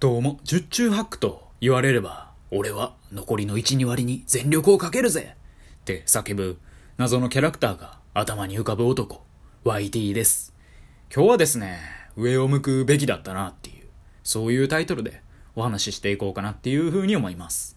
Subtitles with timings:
[0.00, 5.36] どうも、十中八九と言われれば、俺は残りの1、2割に全力をかけるぜ
[5.82, 6.58] って叫ぶ
[6.96, 9.22] 謎のキャラクターが頭に浮かぶ男、
[9.66, 10.54] YT です。
[11.14, 11.80] 今日はですね、
[12.16, 13.88] 上を向くべきだったなっていう、
[14.22, 15.20] そういうタイトルで
[15.54, 17.76] お話ししていこうかなっていう風に思います。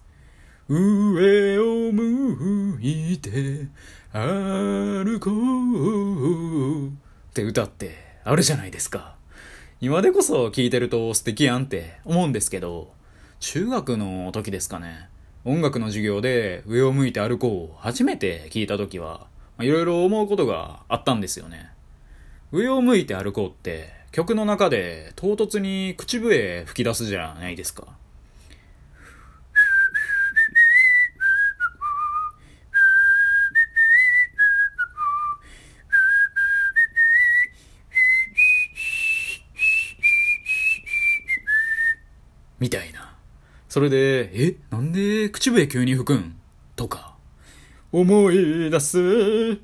[0.69, 3.67] 上を向いて
[4.13, 6.91] 歩こうっ
[7.33, 9.21] て歌ってあるじゃないですか。
[9.83, 12.93] 今でこそ聞いてると素敵やんって思うんですけど、
[13.41, 15.09] 中学の時ですかね。
[15.43, 19.27] 音楽の授業で上を向いて歩こうを初めて聞いた時は、
[19.59, 21.69] いろいろ思うことがあったんですよね。
[22.53, 27.87] 上を向いて歩こうって曲の中で唐突に口笛吹き出すじゃないですか。
[42.63, 43.13] みたいな。
[43.67, 46.37] それで、え、なんで口笛急に吹くん？
[46.77, 47.13] とか。
[47.91, 49.59] 思い出す。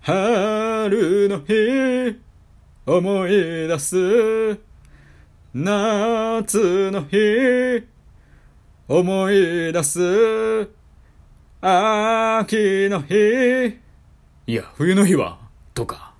[0.00, 2.18] 春の日。
[2.86, 3.30] 思い
[3.68, 4.58] 出す。
[5.52, 7.86] 夏の日。
[8.88, 10.70] 思い出す。
[11.60, 13.76] 秋の日。
[14.46, 15.36] いや、冬の日は？
[15.74, 16.14] とか。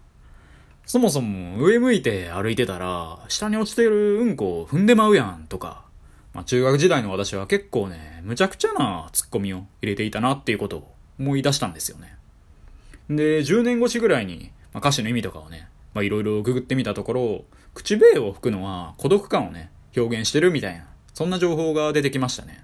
[0.85, 5.86] そもそも上向いて歩いてたら、下に落ちてるうんこを踏んでまうやんとか。
[6.37, 12.15] まあ、中学時代の私は結構ね、むちゃくちゃなツッコミを入れていたなっていうことを思い出したんですよね。
[13.09, 22.63] で、10年越しぐらいに、まあ、歌詞の意味とかをね、まあいろいろググってみたところ、口笛を吹くのは孤独感をね、表現してるみたいな、そんな情報が出てきましたね。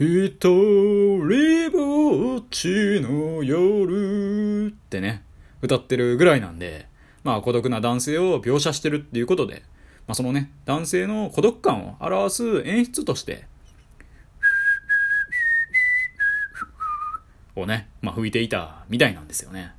[0.00, 5.22] 一人ぼっちの夜ってね、
[5.62, 6.88] 歌ってるぐらいなんで、
[7.22, 9.62] まあ孤独な男性を描写してるっていうことで、
[10.08, 13.44] まあそのね、男性の孤独感を表す演出として、
[17.54, 19.72] をね、まあ吹いていたみたいなんですよね。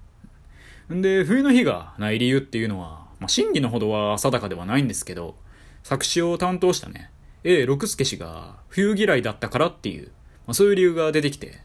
[0.90, 5.36] で、冬の日がない理由っていうのは、まあ真偽のほどは定かではないんですけど、
[5.82, 7.10] 作詞を担当したね、
[7.44, 10.10] A 六助氏が冬嫌いだったからっていう、
[10.46, 11.60] まあ、そういう理由が出てきて、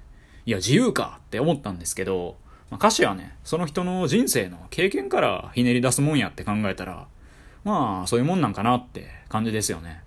[0.46, 2.36] いや自由かって思ったんですけど、
[2.70, 7.06] まあ、歌詞はね、その人の人生の経験からひねり出すもんやって考えたら、
[7.64, 10.02] まあそういうもんなんかなって感じですよね。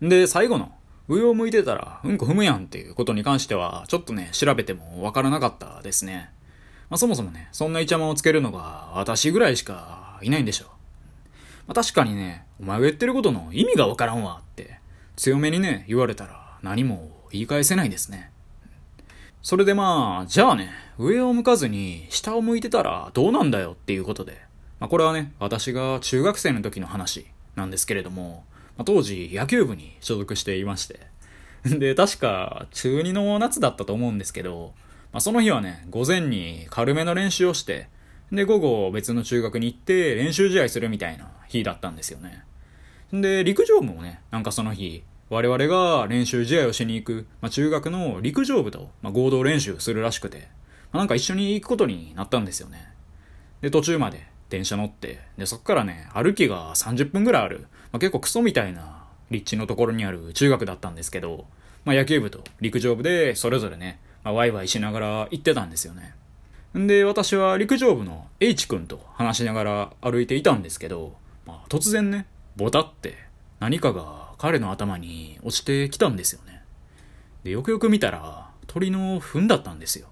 [0.00, 0.72] で、最後の、
[1.08, 6.30] 上を向いてたらうんこ踏むやんっていうことに関しては、ちょっとね、調べてもわからなかったですね。
[6.88, 10.68] まあそもそもね、そんなイチャモンをつけるのが私ぐらいしかいないんでしょう。
[11.68, 14.78] まあ確かにね、お前が言ってることの意味がわからんわって、
[15.16, 18.30] 強めにね、言われたら何も言い返せないですね。
[19.42, 24.40] それでまあ、じゃあね、上を向かずに下を向いてたらどうなんだよっていうことで、
[24.82, 28.44] まあこれはね、私が中学生の時の話なんですけれども、
[28.76, 30.98] まあ、当時野球部に所属していまして、
[31.64, 34.74] で、確か中2の夏だったと思うんですけど、
[35.12, 37.90] まあその日はね、午前に軽めの練習をして、
[38.32, 42.42] で、午後別の中学に行って練習試合するみたいな日だったんですよね。
[43.12, 50.48] で、陸上部もね、なんかその日、我々が練習試合をしに行く、まあ、中学の陸上部と、まあ、合同練習するらしくて、
[50.90, 52.88] まあ、なんか一緒に行くことになったんですよね。
[53.60, 61.46] で、途中まで電車乗って、で、そっからね、歩きが30分ぐらいある、まあ、結構クソみたいな立地のところにある中学だったんですけど、
[61.86, 66.14] まあ、野球部と陸上部でそれぞれね、まあ、ワイワイしながら行ってたんですよね。
[66.78, 72.26] んで、私は陸上部の H 君と話しながら歩いていたんですけど、まあ、突然ね、
[72.56, 73.16] ボタって
[73.58, 76.62] 何かが彼の頭に落ちてきたんですよね。
[77.42, 80.08] で、よくよく見たら鳥の糞だったんですよ。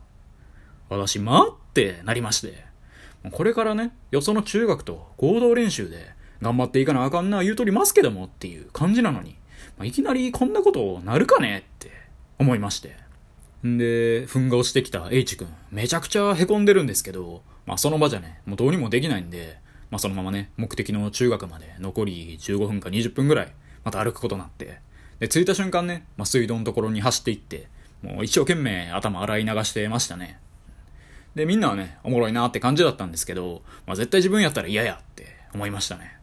[0.89, 2.70] 私、待ってなりまして。
[3.31, 9.37] これからね、よその中学と合同練習で頑張っていかなあかんな言うとりますけどもっていう感じなのに、
[9.77, 11.91] まあ、いきなりこんなことなるかねって
[12.39, 12.97] 思いまして。
[13.67, 19.59] んで、糞が落ちてきた H 君、めちゃくちゃ凹んでるんですけど、まあその場じゃね、もうどうにもできないんで、
[19.91, 23.53] まあそのままね、目的の中学まで残り15分か20分ぐらい、
[23.85, 24.81] また歩くことになって、
[25.19, 27.69] で、着いた瞬間ね、まあ水道のところに走っていって、
[28.03, 30.39] もう一生懸命頭洗い流してましたね。
[31.35, 36.17] で、みんなはね、おもろいなって感じだったんですけど、まあ絶対自分やったら嫌やって思いましたね。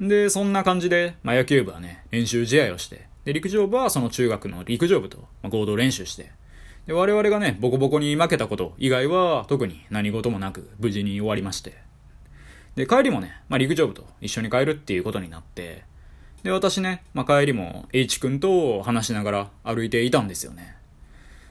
[0.00, 6.30] で、そんな感じで、まあ野球部はね、練習試合をして、で、陸上部はその中学の陸上部と合同練習して、
[6.86, 11.74] で、我々がね、ボコボコに負けたこと以外は特に何事もなく無事に終わりまして。
[12.76, 15.84] で、帰りもね、まあ陸上部と一緒に帰るっていうことになって、
[16.42, 20.76] で、私ね、まあ帰りも H 君と話しながら歩いていたんですよね。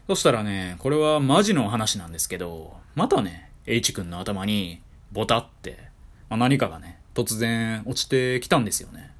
[0.09, 5.77] そしたらね、これはマジの話なんですけど、またね、H 君の頭にボタって、
[6.29, 9.11] まあ、何かがね、突然落ちてきたんですよね。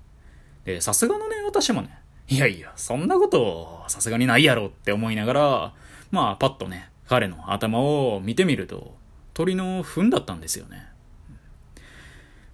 [0.65, 5.73] で、さすがのね、私もね、いやいや、そんなことさすがにないやろって思いながら、
[6.09, 8.95] まあパッとね、彼の頭を見てみると、
[9.35, 10.87] 鳥の糞だったんですよね。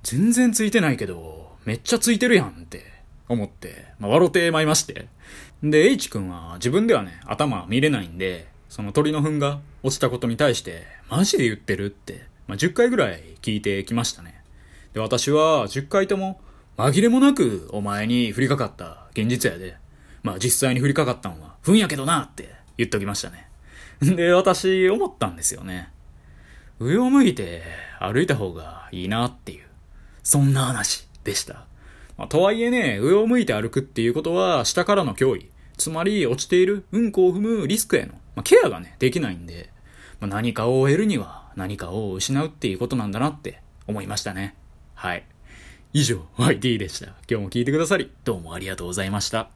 [0.03, 2.83] 全然ついてないけど、めっちゃついてるやんって
[3.27, 5.07] 思って、まあ、笑ってまいまして。
[5.63, 14.42] で、H 君は自分ではね、頭見れないんで、その鳥の糞が落ちたことに対して、マジで言ってるって、まあ、10回ぐらい聞いてきましたね。
[14.94, 16.39] で、私は10回とも、
[16.77, 19.77] 紛れもなくお前に降りかかった現実やで。
[20.24, 23.48] まあ実際に降りかかったんは、糞やけどなって言っときましたね。
[24.01, 25.89] で、私思ったんですよね。
[26.80, 27.63] 上を向いて
[28.00, 29.66] 歩いた方がいいなっていう、
[30.24, 31.66] そんな話でした。
[32.17, 39.69] まあ、とはいえね、上を向いて歩くっていうことは下からの脅威、つまり落ちているうんこを踏むリスクへの、まあ、ケアがね、できないんで、
[40.19, 44.56] まあ、何かを得るには何かを失うっていうことなんだなって思いましたね。
[44.94, 45.25] はい。
[45.94, 47.07] 以上、YD でした。
[47.07, 49.54] 今日も聞いてくださり、どうもありがとうございました。